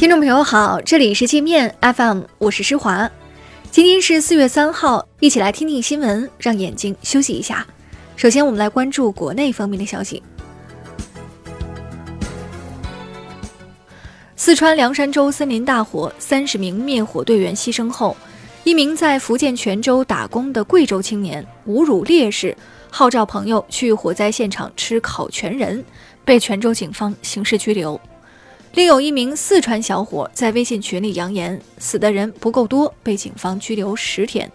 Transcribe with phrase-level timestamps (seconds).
[0.00, 3.10] 听众朋友好，这里是界面 FM，我是施华。
[3.70, 7.66] 今天是四月三号，一起来听听新闻，让眼睛休息一下。
[8.16, 10.22] 首先，我们来关注国内方面的消息。
[14.36, 18.16] 四川凉山州森林大火，三十名灭火队员牺牲后，
[18.64, 22.56] 一名在福建泉州打工的贵州青年侮辱烈士，
[22.90, 25.84] 号召朋友去火灾现场吃烤全人，
[26.24, 28.00] 被泉州警方刑事拘留。
[28.72, 34.50] 另有一名四川小伙在微信群里扬言，死的人不够多，被警方拘留十天。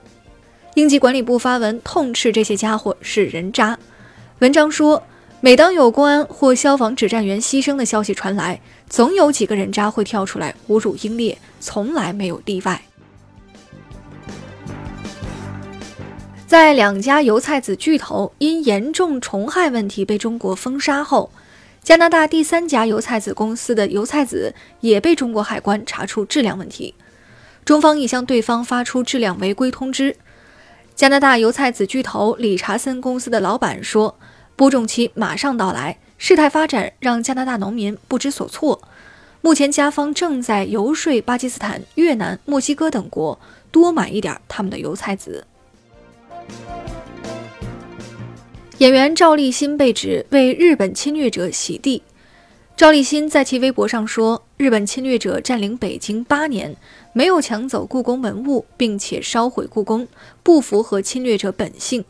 [0.75, 3.77] 应急管理部发文痛斥这些家伙是人渣。
[4.39, 5.03] 文章说，
[5.41, 8.59] 每当有公安或消防指战员牺牲的消息传来，
[8.89, 12.81] 总有几个人渣会跳出来侮辱英烈，从来没有例外。
[16.47, 21.29] 在两家油菜籽巨头因严重虫害问题被中国封杀后。
[21.85, 26.95] 加拿大第三家油菜籽公司的油菜籽也被中国海关查出质量问题，
[27.63, 30.17] 中方已向对方发出质量违规通知。
[30.95, 34.17] 加拿大油菜籽巨头理查森公司的老板说
[34.57, 38.81] ：“播种期马上到来，事态发展让加拿大农民不知所措。
[39.41, 43.39] 目前，加方正在游说巴基斯坦、越南、墨西哥等国
[43.71, 45.45] 多买一点他们的油菜籽。”
[48.79, 52.03] 演员赵立新被指为日本侵略者洗地。
[52.75, 56.75] 赵立新在其微博上说：“日本侵略者占领北京八年，
[57.13, 60.05] 没有抢走故宫文物，并且烧毁故宫，
[60.43, 62.03] 不符合侵略者本性。”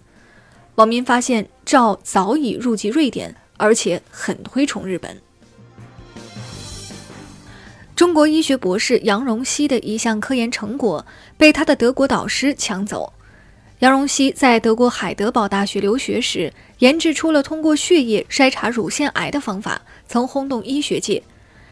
[0.74, 5.22] 网民发现赵早已入籍瑞典，而且很推崇日本。
[7.96, 11.06] 中国医学博士杨荣熙的一项科研成果
[11.38, 13.14] 被他的德国导师抢走。
[13.86, 21.22] 杨荣熙在德国海德堡大学留学时，研制出了通过血液筛查乳腺癌的方法，曾轰动医学界。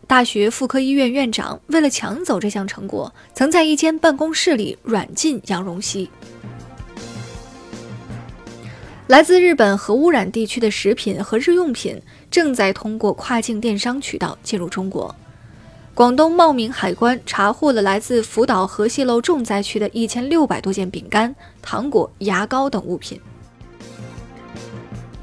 [0.05, 6.07] 大学妇科医院院长为了抢走这项成果，曾在一间办公室里软禁杨荣熙。
[9.07, 15.15] 来自日本核污染地区的食品和日用品正在通过跨境电商渠道进入中国。
[15.95, 23.21] 广东茂名海关查获了来自福岛核泄漏重灾区的一千六百多件饼干、糖果、牙膏等物品。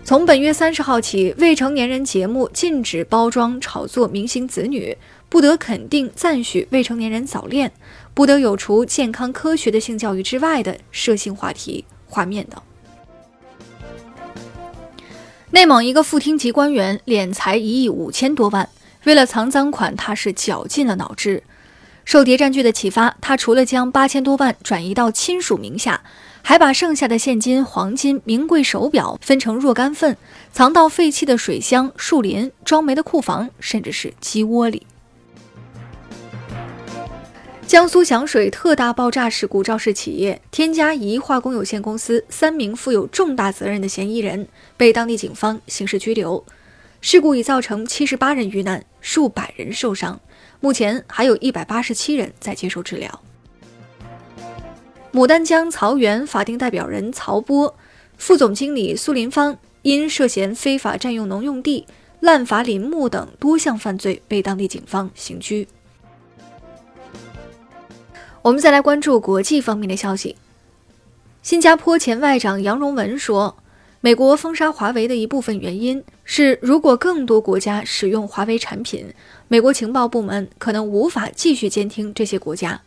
[0.04, 4.96] 从本月三十号起，未成年人节目禁止包装炒作明星子女，
[5.28, 7.72] 不得肯定赞许未成年人早恋，
[8.14, 12.62] 不得有除健康科学的性教育之外的涉性话题、画面等。
[15.50, 18.68] 内蒙一个副厅级官员敛财一亿五千多万。
[19.04, 21.42] 为了藏赃款，他是绞尽了脑汁。
[22.04, 26.02] 受谍战剧的启发，他除了将八千多万转移到亲属名下，
[26.42, 30.16] 还把剩下的现金、黄金、名贵手表分成若干份，
[30.52, 34.86] 藏到废弃的水箱、树林、装煤的库房，甚至是鸡窝里。
[37.66, 46.44] 江苏响水特大爆炸事故肇事企业天嘉宜化工有限公司三名负有重大责任的嫌疑人被当地警方刑事拘留。
[47.00, 50.20] 事故已造成七十八人遇难，数百人受伤，
[50.60, 53.20] 目前还有一百八十七人在接受治疗。
[55.12, 57.74] 牡丹江曹源法定代表人曹波、
[58.16, 61.86] 副总经理苏林芳因涉嫌非法占用农用地、
[62.20, 65.66] 滥伐林木等多项犯罪，被当地警方刑拘。
[68.42, 70.36] 我们再来关注国际方面的消息。
[71.42, 73.56] 新加坡前外长杨荣文说。
[74.02, 79.12] 美国封杀华为的一部分原因是，如果更多国家使用华为产品，
[79.46, 82.80] 美国情报部门可能无法继续监听这些国家。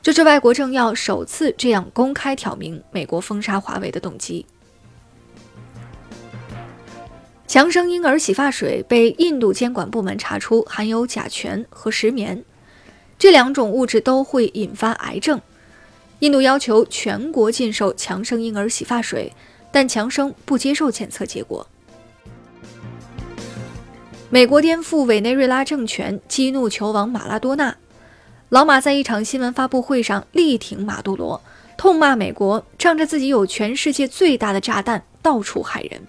[0.00, 4.46] 这是外国政要首次这样公开挑明美国封杀华为的动机。
[7.48, 12.44] 强生婴儿洗发水被印度监管部门查出含有甲醛和石棉，
[13.18, 15.40] 这两种物质都会引发癌症。
[16.20, 19.32] 印度要求全国禁售强生婴儿洗发水。
[19.76, 21.66] 但强生不接受检测结果。
[24.30, 27.76] 美国颠覆委内瑞拉政权，激怒球王马拉多纳。
[28.48, 31.42] 老马在一场新闻发布会上力挺马杜罗，
[31.76, 36.00] 痛骂美国仗着自己有全世界最大的炸弹到处害人。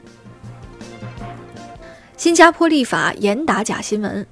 [2.16, 4.26] 新加坡立法严打假新闻，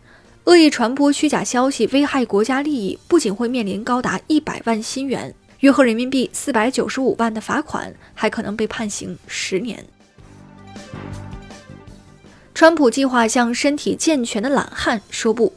[0.45, 5.35] 恶意传播虚假消息危害国家利益，不仅会面临高达一百万新元。
[5.59, 9.85] 约合人民币四百九十五万的罚款，还可能被判刑十年。
[12.53, 15.53] 川普计划向身体健全的懒汉说不，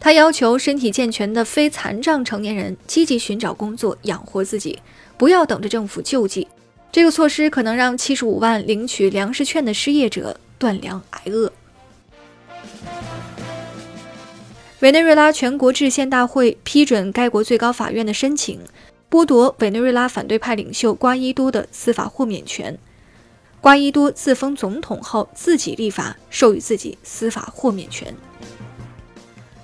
[0.00, 4.80] 他要求身体健全的非残障成年人积极寻找工作养活自己，
[5.16, 6.48] 不要等着政府救济。
[6.90, 11.52] 这个措施可能让七十五万领取粮食券的失业者断粮挨饿。
[14.80, 18.60] 委内瑞拉全国制宪大会批准该国最高法院的申请，
[19.14, 22.76] 剥夺委内瑞拉反对派领袖瓜伊多的司法豁免权。
[23.60, 28.12] 瓜伊多自封总统后，自己立法授予自己司法豁免权。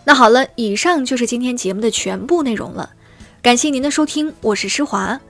[0.04, 2.90] 那好了，以上就是今天节目的全部内容了。
[3.42, 5.20] 感谢您的收听，我是施华，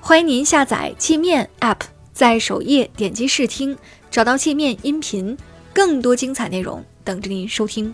[0.00, 1.80] 欢迎您下载界面 App，
[2.12, 3.76] 在首页点击试听，
[4.08, 5.36] 找到界面音频，
[5.72, 7.92] 更多精彩内容等着您收听。